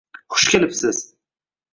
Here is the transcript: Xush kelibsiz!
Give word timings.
Xush 0.35 0.49
kelibsiz! 0.53 1.01